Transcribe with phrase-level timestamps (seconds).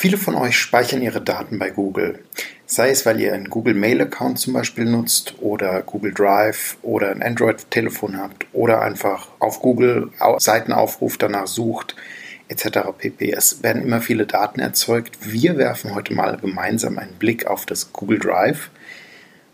[0.00, 2.20] Viele von euch speichern ihre Daten bei Google.
[2.66, 7.20] Sei es, weil ihr einen Google Mail-Account zum Beispiel nutzt oder Google Drive oder ein
[7.20, 11.96] Android-Telefon habt oder einfach auf Google Seiten aufruft, danach sucht
[12.46, 12.78] etc.
[12.96, 13.32] pp.
[13.32, 15.18] Es werden immer viele Daten erzeugt.
[15.22, 18.70] Wir werfen heute mal gemeinsam einen Blick auf das Google Drive.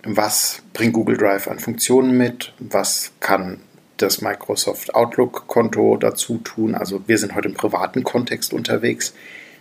[0.03, 2.53] Was bringt Google Drive an Funktionen mit?
[2.59, 3.61] Was kann
[3.97, 6.75] das Microsoft Outlook-Konto dazu tun?
[6.75, 9.15] Also wir sind heute im privaten Kontext unterwegs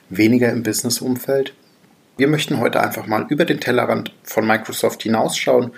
[0.10, 1.54] weniger im Business-Umfeld.
[2.18, 5.72] Wir möchten heute einfach mal über den Tellerrand von Microsoft hinausschauen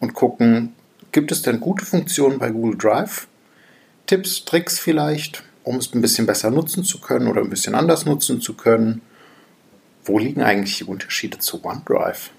[0.00, 0.74] und gucken,
[1.12, 3.26] gibt es denn gute Funktionen bei Google Drive?
[4.06, 8.06] Tipps, Tricks vielleicht, um es ein bisschen besser nutzen zu können oder ein bisschen anders
[8.06, 9.02] nutzen zu können?
[10.04, 12.30] Wo liegen eigentlich die Unterschiede zu OneDrive?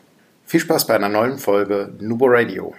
[0.45, 2.73] Viel Spaß bei einer neuen Folge Nubo Radio.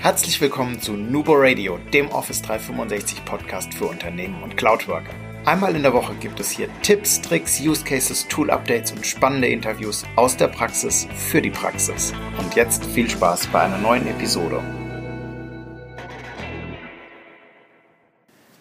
[0.00, 5.31] Herzlich willkommen zu Nubo Radio, dem Office 365 Podcast für Unternehmen und Cloudworker.
[5.44, 9.48] Einmal in der Woche gibt es hier Tipps, Tricks, Use Cases, Tool Updates und spannende
[9.48, 12.12] Interviews aus der Praxis für die Praxis.
[12.38, 14.62] Und jetzt viel Spaß bei einer neuen Episode.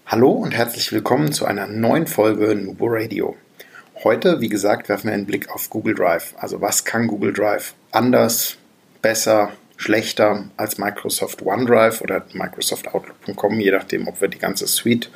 [0.08, 3.36] Hallo und herzlich willkommen zu einer neuen Folge Nubo Radio.
[4.04, 6.34] Heute, wie gesagt, werfen wir einen Blick auf Google Drive.
[6.40, 8.58] Also was kann Google Drive anders,
[9.04, 15.12] besser, schlechter als Microsoft OneDrive oder Microsoft Outlook.com, je nachdem, ob wir die ganze Suite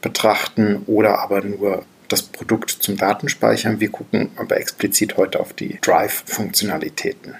[0.00, 3.80] betrachten oder aber nur das Produkt zum Datenspeichern.
[3.80, 7.34] Wir gucken aber explizit heute auf die Drive-Funktionalitäten.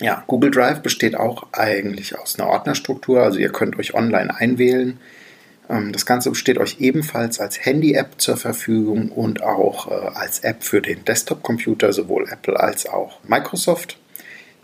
[0.00, 4.98] Ja, Google Drive besteht auch eigentlich aus einer Ordnerstruktur, also ihr könnt euch online einwählen.
[5.68, 10.64] Ähm, das Ganze besteht euch ebenfalls als Handy-App zur Verfügung und auch äh, als App
[10.64, 13.98] für den Desktop-Computer, sowohl Apple als auch Microsoft.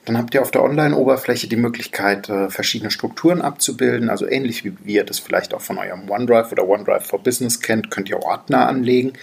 [0.06, 4.08] Dann habt ihr auf der Online-Oberfläche die Möglichkeit, äh, verschiedene Strukturen abzubilden.
[4.08, 7.90] Also ähnlich wie ihr das vielleicht auch von eurem OneDrive oder OneDrive for Business kennt,
[7.90, 9.14] könnt ihr Ordner anlegen.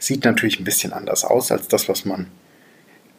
[0.00, 2.26] Sieht natürlich ein bisschen anders aus als das, was man.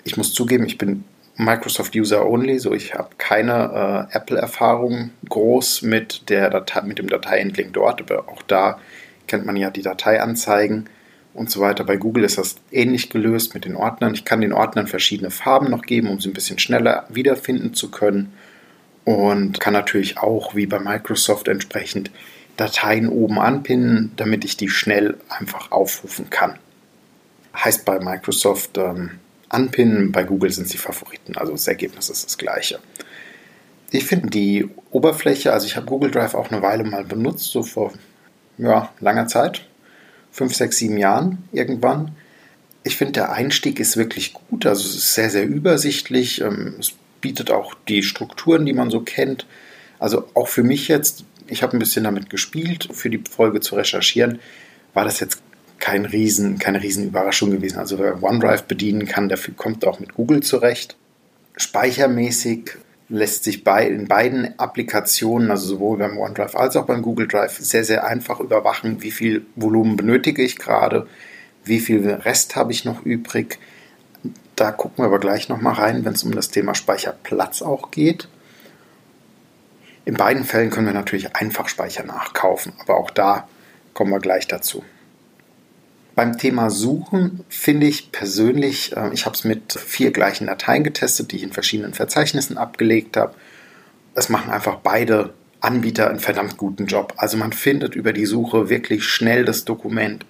[0.04, 1.06] Ich muss zugeben, ich bin
[1.38, 7.08] Microsoft User Only, so ich habe keine äh, Apple-Erfahrung groß mit, der Datei, mit dem
[7.08, 8.80] Dateiendling dort, aber auch da
[9.28, 10.90] kennt man ja die Dateianzeigen
[11.34, 11.84] und so weiter.
[11.84, 14.14] Bei Google ist das ähnlich gelöst mit den Ordnern.
[14.14, 17.90] Ich kann den Ordnern verschiedene Farben noch geben, um sie ein bisschen schneller wiederfinden zu
[17.90, 18.34] können.
[19.06, 22.12] Und kann natürlich auch, wie bei Microsoft entsprechend,
[22.56, 26.58] Dateien oben anpinnen, damit ich die schnell einfach aufrufen kann.
[27.56, 31.36] Heißt bei Microsoft ähm, anpinnen, bei Google sind sie Favoriten.
[31.36, 32.80] Also das Ergebnis ist das gleiche.
[33.92, 37.62] Ich finde die Oberfläche, also ich habe Google Drive auch eine Weile mal benutzt, so
[37.62, 37.94] vor
[38.58, 39.68] ja, langer Zeit,
[40.34, 42.12] fünf, sechs, sieben Jahren irgendwann.
[42.84, 44.66] Ich finde, der Einstieg ist wirklich gut.
[44.66, 46.42] Also es ist sehr, sehr übersichtlich.
[46.42, 49.46] Ähm, es bietet auch die Strukturen, die man so kennt.
[50.00, 53.76] Also auch für mich jetzt, ich habe ein bisschen damit gespielt, für die Folge zu
[53.76, 54.40] recherchieren,
[54.94, 55.42] war das jetzt
[55.80, 57.78] kein Riesen, keine Riesenüberraschung gewesen.
[57.78, 60.98] Also wer OneDrive bedienen kann, dafür kommt auch mit Google zurecht.
[61.56, 62.72] Speichermäßig
[63.14, 67.60] lässt sich bei, in beiden Applikationen, also sowohl beim OneDrive als auch beim Google Drive,
[67.60, 71.08] sehr, sehr einfach überwachen, wie viel Volumen benötige ich gerade,
[71.64, 73.60] wie viel Rest habe ich noch übrig.
[74.56, 78.28] Da gucken wir aber gleich nochmal rein, wenn es um das Thema Speicherplatz auch geht.
[80.06, 83.48] In beiden Fällen können wir natürlich einfach Speicher nachkaufen, aber auch da
[83.94, 84.84] kommen wir gleich dazu.
[86.16, 91.32] Beim Thema Suchen finde ich persönlich, äh, ich habe es mit vier gleichen Dateien getestet,
[91.32, 93.34] die ich in verschiedenen Verzeichnissen abgelegt habe.
[94.14, 97.14] Es machen einfach beide Anbieter einen verdammt guten Job.
[97.18, 100.26] Also man findet über die Suche wirklich schnell das Dokument.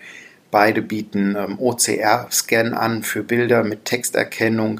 [0.51, 4.79] Beide bieten ähm, OCR-Scan an für Bilder mit Texterkennung.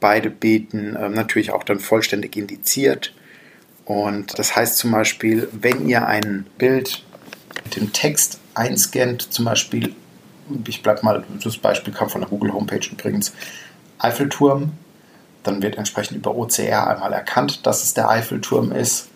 [0.00, 3.14] Beide bieten ähm, natürlich auch dann vollständig indiziert.
[3.86, 7.02] Und das heißt zum Beispiel, wenn ihr ein Bild
[7.64, 9.94] mit dem Text einscannt, zum Beispiel
[10.66, 13.32] ich bleibe mal, das Beispiel kam von der Google Homepage übrigens,
[13.98, 14.72] Eiffelturm,
[15.42, 19.08] dann wird entsprechend über OCR einmal erkannt, dass es der Eiffelturm ist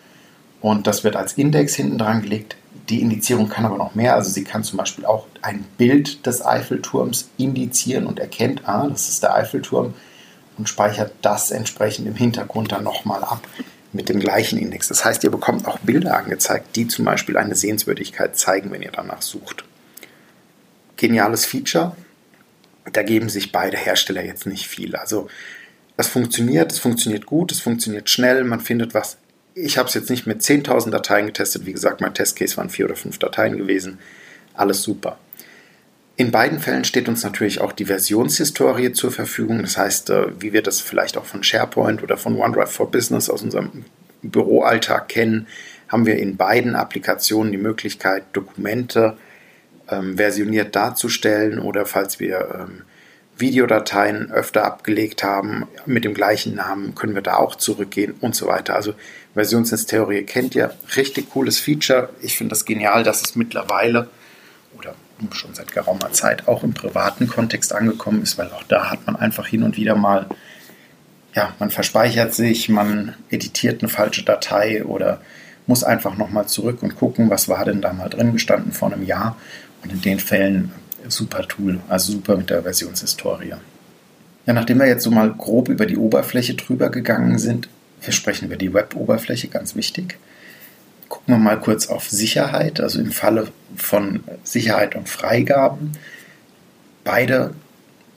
[0.60, 2.56] und das wird als Index hinten dran gelegt.
[2.88, 6.44] Die Indizierung kann aber noch mehr, also sie kann zum Beispiel auch ein Bild des
[6.44, 9.94] Eiffelturms indizieren und erkennt, ah, das ist der Eiffelturm
[10.56, 13.46] und speichert das entsprechend im Hintergrund dann nochmal ab
[13.92, 14.88] mit dem gleichen Index.
[14.88, 18.92] Das heißt, ihr bekommt auch Bilder angezeigt, die zum Beispiel eine Sehenswürdigkeit zeigen, wenn ihr
[18.92, 19.64] danach sucht
[20.98, 21.96] geniales Feature.
[22.92, 24.94] Da geben sich beide Hersteller jetzt nicht viel.
[24.96, 25.28] Also
[25.96, 29.16] das funktioniert, es funktioniert gut, es funktioniert schnell, man findet was.
[29.54, 31.66] Ich habe es jetzt nicht mit 10.000 Dateien getestet.
[31.66, 33.98] Wie gesagt, mein Testcase waren vier oder fünf Dateien gewesen.
[34.54, 35.18] Alles super.
[36.16, 39.62] In beiden Fällen steht uns natürlich auch die Versionshistorie zur Verfügung.
[39.62, 43.30] Das heißt, äh, wie wir das vielleicht auch von SharePoint oder von OneDrive for Business
[43.30, 43.84] aus unserem
[44.22, 45.46] Büroalltag kennen,
[45.88, 49.16] haben wir in beiden Applikationen die Möglichkeit, Dokumente
[49.90, 52.82] ähm, versioniert darzustellen oder falls wir ähm,
[53.36, 58.46] Videodateien öfter abgelegt haben mit dem gleichen Namen, können wir da auch zurückgehen und so
[58.46, 58.74] weiter.
[58.74, 58.94] Also
[59.34, 62.10] Versionshistorie kennt ihr, richtig cooles Feature.
[62.20, 64.08] Ich finde das genial, dass es mittlerweile
[64.76, 64.94] oder
[65.32, 69.16] schon seit geraumer Zeit auch im privaten Kontext angekommen ist, weil auch da hat man
[69.16, 70.26] einfach hin und wieder mal,
[71.34, 75.20] ja, man verspeichert sich, man editiert eine falsche Datei oder
[75.66, 79.04] muss einfach nochmal zurück und gucken, was war denn da mal drin gestanden vor einem
[79.04, 79.36] Jahr.
[79.82, 80.72] Und in den Fällen
[81.08, 83.54] super Tool, also super mit der Versionshistorie.
[84.46, 87.68] Ja, nachdem wir jetzt so mal grob über die Oberfläche drüber gegangen sind,
[88.00, 90.18] wir sprechen über die Web-Oberfläche, ganz wichtig.
[91.08, 95.92] Gucken wir mal kurz auf Sicherheit, also im Falle von Sicherheit und Freigaben.
[97.04, 97.54] Beide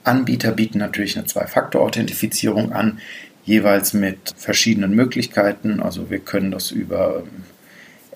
[0.04, 3.00] Anbieter bieten natürlich eine Zwei-Faktor-Authentifizierung an,
[3.44, 5.80] jeweils mit verschiedenen Möglichkeiten.
[5.80, 7.24] Also wir können das über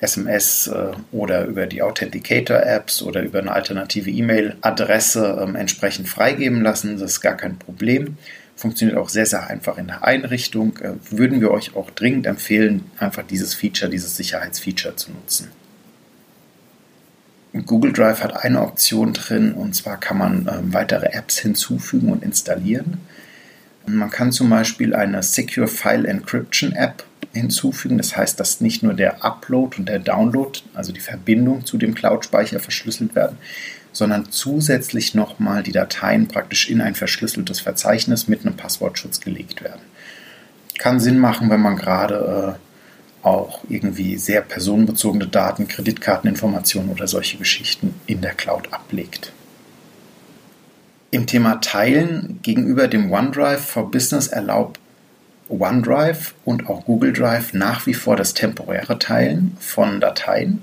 [0.01, 6.99] SMS äh, oder über die Authenticator-Apps oder über eine alternative E-Mail-Adresse ähm, entsprechend freigeben lassen.
[6.99, 8.19] Das ist gar kein Problem.
[8.57, 10.79] Funktioniert auch sehr, sehr einfach in der Einrichtung.
[10.79, 15.51] Äh, würden wir euch auch dringend empfehlen, einfach dieses Feature, dieses Sicherheitsfeature zu nutzen.
[17.65, 22.23] Google Drive hat eine Option drin und zwar kann man äh, weitere Apps hinzufügen und
[22.23, 22.99] installieren.
[23.87, 27.05] Man kann zum Beispiel eine Secure File Encryption App
[27.37, 27.99] hinzufügen.
[27.99, 31.95] Das heißt, dass nicht nur der Upload und der Download, also die Verbindung zu dem
[31.95, 33.39] Cloud-Speicher verschlüsselt werden,
[33.93, 39.81] sondern zusätzlich nochmal die Dateien praktisch in ein verschlüsseltes Verzeichnis mit einem Passwortschutz gelegt werden.
[40.79, 42.59] Kann Sinn machen, wenn man gerade
[43.25, 49.33] äh, auch irgendwie sehr personenbezogene Daten, Kreditkarteninformationen oder solche Geschichten in der Cloud ablegt.
[51.11, 54.79] Im Thema Teilen gegenüber dem OneDrive for Business erlaubt
[55.49, 60.63] OneDrive und auch Google Drive nach wie vor das temporäre Teilen von Dateien.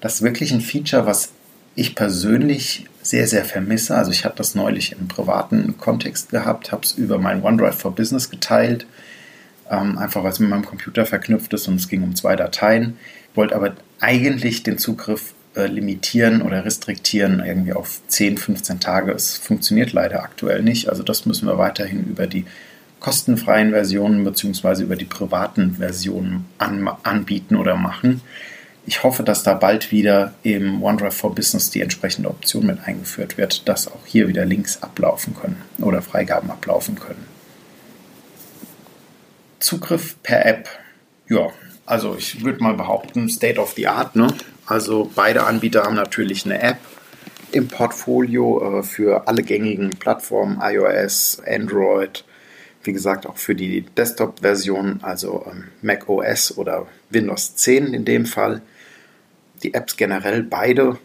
[0.00, 1.32] Das ist wirklich ein Feature, was
[1.74, 3.96] ich persönlich sehr, sehr vermisse.
[3.96, 7.94] Also ich habe das neulich im privaten Kontext gehabt, habe es über mein OneDrive for
[7.94, 8.86] Business geteilt,
[9.70, 12.96] ähm, einfach weil es mit meinem Computer verknüpft ist und es ging um zwei Dateien.
[13.34, 19.12] Wollte aber eigentlich den Zugriff äh, limitieren oder restriktieren irgendwie auf 10, 15 Tage.
[19.12, 20.88] Es funktioniert leider aktuell nicht.
[20.88, 22.44] Also das müssen wir weiterhin über die
[23.02, 24.84] kostenfreien Versionen bzw.
[24.84, 28.20] über die privaten Versionen an, anbieten oder machen.
[28.86, 33.38] Ich hoffe, dass da bald wieder im OneDrive for Business die entsprechende Option mit eingeführt
[33.38, 37.26] wird, dass auch hier wieder Links ablaufen können oder Freigaben ablaufen können.
[39.58, 40.68] Zugriff per App.
[41.28, 41.48] Ja,
[41.86, 44.14] also ich würde mal behaupten, State of the Art.
[44.14, 44.28] Ne?
[44.66, 46.78] Also beide Anbieter haben natürlich eine App
[47.50, 52.24] im Portfolio äh, für alle gängigen Plattformen, iOS, Android,
[52.84, 58.26] wie gesagt, auch für die Desktop-Version, also ähm, Mac OS oder Windows 10 in dem
[58.26, 58.62] Fall.
[59.62, 60.98] Die Apps generell, beide,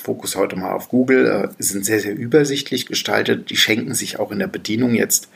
[0.00, 3.50] Fokus heute mal auf Google, äh, sind sehr, sehr übersichtlich gestaltet.
[3.50, 5.28] Die schenken sich auch in der Bedienung jetzt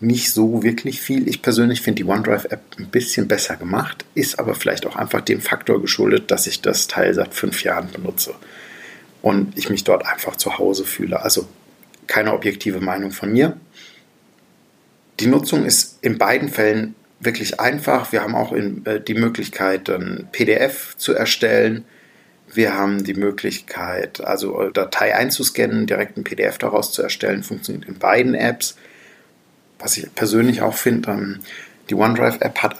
[0.00, 1.28] nicht so wirklich viel.
[1.28, 5.40] Ich persönlich finde die OneDrive-App ein bisschen besser gemacht, ist aber vielleicht auch einfach dem
[5.40, 8.34] Faktor geschuldet, dass ich das Teil seit fünf Jahren benutze
[9.22, 11.22] und ich mich dort einfach zu Hause fühle.
[11.22, 11.48] Also
[12.06, 13.56] keine objektive Meinung von mir.
[15.20, 18.12] Die Nutzung ist in beiden Fällen wirklich einfach.
[18.12, 21.84] Wir haben auch in, äh, die Möglichkeit, ein PDF zu erstellen.
[22.52, 27.42] Wir haben die Möglichkeit, also äh, Datei einzuscannen, direkt ein PDF daraus zu erstellen.
[27.42, 28.76] Funktioniert in beiden Apps.
[29.78, 31.40] Was ich persönlich auch finde, ähm,
[31.90, 32.76] die OneDrive-App hat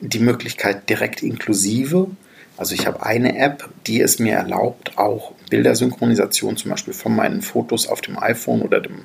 [0.00, 2.08] die Möglichkeit direkt inklusive.
[2.56, 7.42] Also ich habe eine App, die es mir erlaubt, auch Bildersynchronisation zum Beispiel von meinen
[7.42, 9.04] Fotos auf dem iPhone oder dem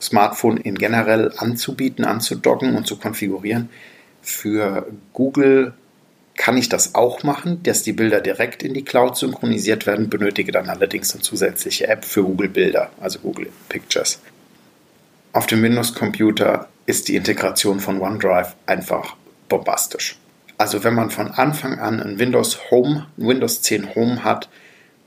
[0.00, 3.68] Smartphone in generell anzubieten, anzudocken und zu konfigurieren.
[4.22, 5.74] Für Google
[6.36, 10.52] kann ich das auch machen, dass die Bilder direkt in die Cloud synchronisiert werden, benötige
[10.52, 14.18] dann allerdings eine zusätzliche App für Google Bilder, also Google Pictures.
[15.32, 19.16] Auf dem Windows-Computer ist die Integration von OneDrive einfach
[19.48, 20.16] bombastisch.
[20.58, 24.48] Also wenn man von Anfang an ein Windows Home, Windows 10 Home hat,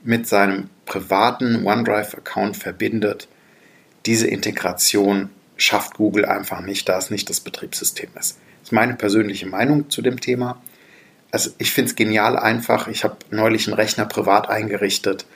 [0.04, 3.28] mit seinem privaten OneDrive-Account verbindet,
[4.08, 8.38] diese Integration schafft Google einfach nicht, da es nicht das Betriebssystem ist.
[8.60, 10.62] Das ist meine persönliche Meinung zu dem Thema.
[11.30, 12.88] Also ich finde es genial einfach.
[12.88, 15.26] Ich habe neulich einen Rechner privat eingerichtet,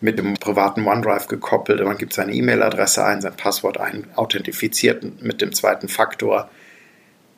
[0.00, 1.84] mit dem privaten OneDrive gekoppelt.
[1.84, 6.48] Man gibt seine E-Mail-Adresse ein, sein Passwort ein, authentifiziert mit dem zweiten Faktor.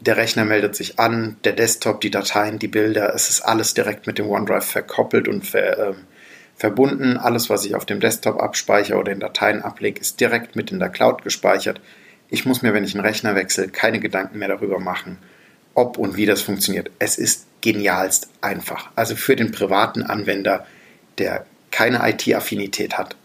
[0.00, 4.06] Der Rechner meldet sich an, der Desktop, die Dateien, die Bilder, es ist alles direkt
[4.06, 5.94] mit dem OneDrive verkoppelt und ver, äh,
[6.62, 7.16] verbunden.
[7.16, 10.78] Alles, was ich auf dem Desktop abspeichere oder in Dateien ablege, ist direkt mit in
[10.78, 11.80] der Cloud gespeichert.
[12.30, 15.18] Ich muss mir, wenn ich einen Rechner wechsle, keine Gedanken mehr darüber machen,
[15.74, 16.88] ob und wie das funktioniert.
[17.00, 18.90] Es ist genialst einfach.
[18.94, 20.64] Also für den privaten Anwender,
[21.18, 23.16] der keine IT-Affinität hat,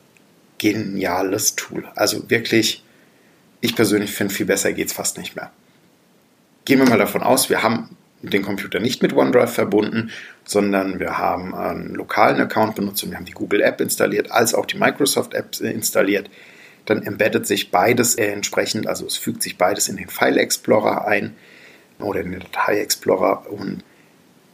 [0.58, 1.86] geniales Tool.
[1.96, 2.84] Also wirklich,
[3.62, 5.52] ich persönlich finde, viel besser geht es fast nicht mehr.
[6.66, 10.10] Gehen wir mal davon aus, wir haben den Computer nicht mit OneDrive verbunden,
[10.48, 14.54] sondern wir haben einen lokalen Account benutzt und wir haben die Google App installiert, als
[14.54, 16.30] auch die Microsoft App installiert.
[16.86, 21.36] Dann embedded sich beides entsprechend, also es fügt sich beides in den File Explorer ein
[22.00, 23.84] oder in den Datei Explorer und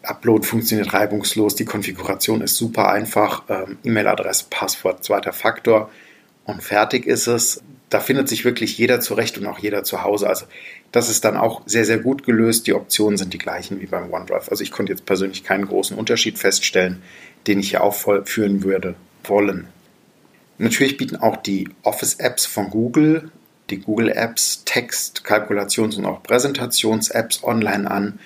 [0.02, 5.90] Upload funktioniert reibungslos, die Konfiguration ist super einfach, ähm, E-Mail-Adresse, Passwort, zweiter Faktor
[6.46, 7.64] und fertig ist es.
[7.94, 10.28] Da findet sich wirklich jeder zurecht und auch jeder zu Hause.
[10.28, 10.48] Also
[10.92, 12.66] das ist dann auch sehr, sehr gut gelöst.
[12.66, 14.50] Die Optionen sind die gleichen wie beim OneDrive.
[14.50, 17.04] Also ich konnte jetzt persönlich keinen großen Unterschied feststellen,
[17.46, 19.68] den ich hier aufführen würde wollen.
[20.58, 23.30] Natürlich bieten auch die Office-Apps von Google,
[23.70, 28.18] die Google-Apps Text-, Kalkulations- und auch Präsentations-Apps online an.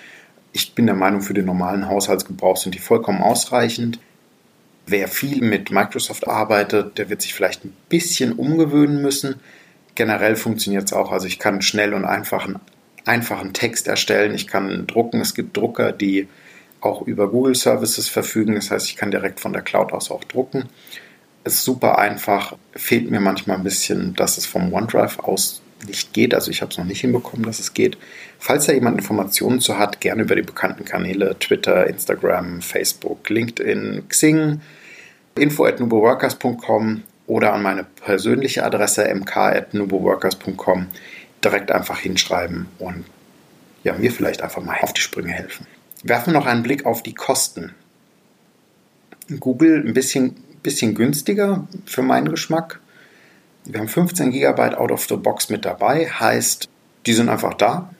[0.53, 3.99] Ich bin der Meinung, für den normalen Haushaltsgebrauch sind die vollkommen ausreichend.
[4.85, 9.41] Wer viel mit Microsoft arbeitet, der wird sich vielleicht ein bisschen umgewöhnen müssen.
[9.97, 11.11] Generell funktioniert es auch.
[11.11, 12.59] Also ich kann schnell und einfachen,
[13.05, 14.35] einfachen Text erstellen.
[14.35, 15.19] Ich kann drucken.
[15.21, 16.27] Es gibt Drucker, die
[16.81, 18.53] auch über Google Services verfügen.
[18.53, 20.65] Das heißt, ich kann direkt von der Cloud aus auch drucken.
[21.45, 22.55] Ist super einfach.
[22.73, 26.35] Fehlt mir manchmal ein bisschen, dass es vom OneDrive aus nicht geht.
[26.35, 27.97] Also ich habe es noch nicht hinbekommen, dass es geht.
[28.37, 34.03] Falls da jemand Informationen zu hat, gerne über die bekannten Kanäle Twitter, Instagram, Facebook, LinkedIn,
[34.09, 34.61] Xing,
[35.33, 40.87] info at nuboworkers.com oder an meine persönliche Adresse mk.nuboworkers.com
[41.43, 43.05] direkt einfach hinschreiben und
[43.83, 45.67] ja, mir vielleicht einfach mal auf die Sprünge helfen.
[46.03, 47.75] Werfen wir noch einen Blick auf die Kosten.
[49.39, 52.79] Google ein bisschen, bisschen günstiger für meinen Geschmack.
[53.65, 56.69] Wir haben 15 GB out of the box mit dabei, heißt,
[57.05, 57.93] die sind einfach da.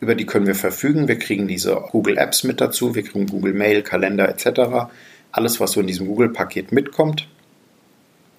[0.00, 1.08] Über die können wir verfügen.
[1.08, 4.90] Wir kriegen diese Google Apps mit dazu, wir kriegen Google Mail, Kalender etc.
[5.30, 7.28] Alles, was so in diesem Google-Paket mitkommt.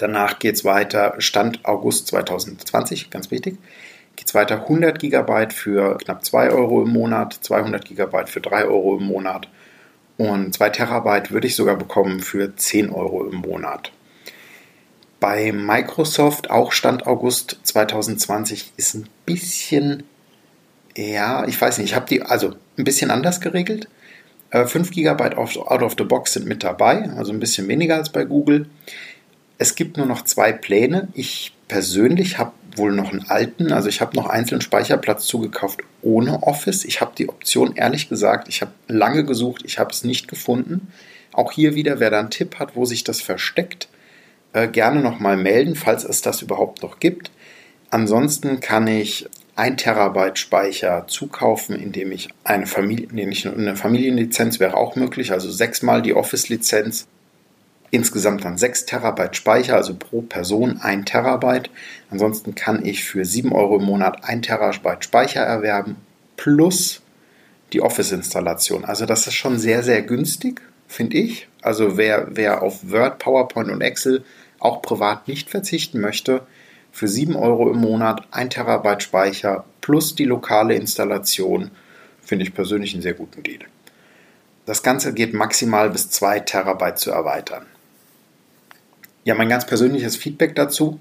[0.01, 3.59] Danach geht es weiter, Stand August 2020, ganz wichtig,
[4.15, 8.65] geht es weiter 100 GB für knapp 2 Euro im Monat, 200 GB für 3
[8.65, 9.47] Euro im Monat
[10.17, 13.91] und 2 Terabyte würde ich sogar bekommen für 10 Euro im Monat.
[15.19, 20.01] Bei Microsoft, auch Stand August 2020, ist ein bisschen,
[20.97, 23.87] ja, ich weiß nicht, ich habe die also ein bisschen anders geregelt.
[24.51, 28.25] 5 GB out of the box sind mit dabei, also ein bisschen weniger als bei
[28.25, 28.65] Google.
[29.61, 31.09] Es gibt nur noch zwei Pläne.
[31.13, 36.41] Ich persönlich habe wohl noch einen alten, also ich habe noch einzelnen Speicherplatz zugekauft ohne
[36.41, 36.83] Office.
[36.83, 40.91] Ich habe die Option ehrlich gesagt, ich habe lange gesucht, ich habe es nicht gefunden.
[41.31, 43.87] Auch hier wieder, wer da einen Tipp hat, wo sich das versteckt,
[44.53, 47.29] äh, gerne nochmal melden, falls es das überhaupt noch gibt.
[47.91, 54.95] Ansonsten kann ich 1 Terabyte Speicher zukaufen, indem ich eine, Familie, eine Familienlizenz wäre auch
[54.95, 57.05] möglich, also sechsmal die Office-Lizenz.
[57.93, 61.69] Insgesamt dann 6 Terabyte Speicher, also pro Person 1 Terabyte.
[62.09, 65.97] Ansonsten kann ich für 7 Euro im Monat 1 Terabyte Speicher erwerben,
[66.37, 67.01] plus
[67.73, 68.85] die Office-Installation.
[68.85, 71.49] Also das ist schon sehr, sehr günstig, finde ich.
[71.61, 74.23] Also wer, wer auf Word, PowerPoint und Excel
[74.59, 76.47] auch privat nicht verzichten möchte,
[76.93, 81.71] für 7 Euro im Monat 1 Terabyte Speicher plus die lokale Installation,
[82.21, 83.65] finde ich persönlich einen sehr guten Deal.
[84.65, 87.65] Das Ganze geht maximal bis 2 Terabyte zu erweitern.
[89.23, 90.99] Ja, mein ganz persönliches Feedback dazu.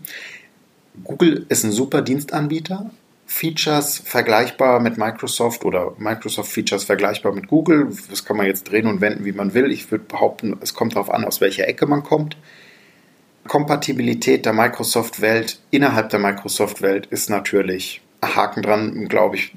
[1.05, 2.91] Google ist ein super Dienstanbieter.
[3.25, 7.89] Features vergleichbar mit Microsoft oder Microsoft Features vergleichbar mit Google.
[8.11, 9.71] Das kann man jetzt drehen und wenden, wie man will.
[9.71, 12.37] Ich würde behaupten, es kommt darauf an, aus welcher Ecke man kommt.
[13.47, 19.55] Kompatibilität der Microsoft-Welt innerhalb der Microsoft-Welt ist natürlich Haken dran, glaube ich,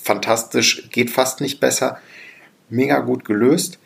[0.00, 1.98] fantastisch, geht fast nicht besser,
[2.68, 3.78] mega gut gelöst.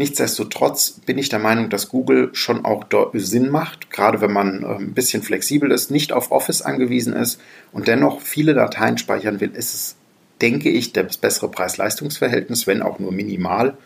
[0.00, 4.76] Nichtsdestotrotz bin ich der Meinung, dass Google schon auch Sinn macht, gerade wenn man äh,
[4.76, 7.38] ein bisschen flexibel ist, nicht auf Office angewiesen ist
[7.70, 9.96] und dennoch viele Dateien speichern will, ist es,
[10.40, 13.76] denke ich, das bessere Preis-Leistungs-Verhältnis, wenn auch nur minimal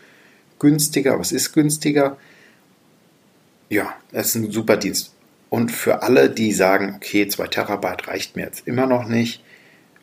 [0.57, 2.15] günstiger, es ist günstiger
[3.67, 5.13] ja, es ist ein super Dienst.
[5.49, 9.43] Und für alle, die sagen, okay, 2 Terabyte reicht mir jetzt immer noch nicht,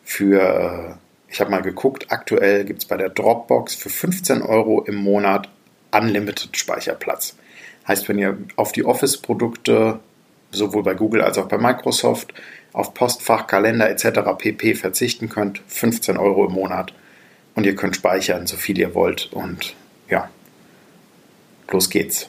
[0.04, 4.82] für, äh, ich habe mal geguckt, aktuell gibt es bei der Dropbox für 15 Euro
[4.82, 5.48] im Monat
[5.92, 7.36] Unlimited Speicherplatz.
[7.86, 10.00] Heißt, wenn ihr auf die Office-Produkte
[10.50, 12.34] sowohl bei Google als auch bei Microsoft
[12.72, 14.20] auf Postfach, Kalender etc.
[14.38, 14.74] pp.
[14.74, 16.92] verzichten könnt, 15 Euro im Monat
[17.54, 19.74] und ihr könnt speichern, so viel ihr wollt und
[20.08, 20.30] ja,
[21.70, 22.28] los geht's.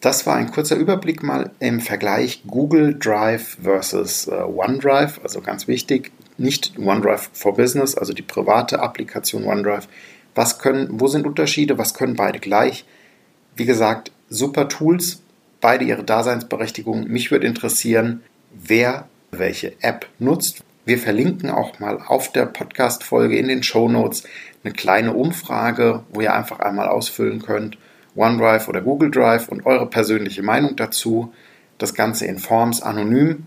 [0.00, 5.68] Das war ein kurzer Überblick mal im Vergleich Google Drive versus äh, OneDrive, also ganz
[5.68, 9.88] wichtig, nicht OneDrive for Business, also die private Applikation OneDrive.
[10.34, 11.78] Was können, wo sind Unterschiede?
[11.78, 12.84] Was können beide gleich?
[13.56, 15.22] Wie gesagt, super Tools.
[15.60, 17.06] beide ihre Daseinsberechtigung.
[17.08, 20.64] Mich würde interessieren, wer welche App nutzt.
[20.86, 24.24] Wir verlinken auch mal auf der Podcast-Folge in den Show Notes
[24.64, 27.78] eine kleine Umfrage, wo ihr einfach einmal ausfüllen könnt,
[28.16, 31.32] OneDrive oder Google Drive und eure persönliche Meinung dazu.
[31.78, 33.46] Das Ganze in Forms anonym.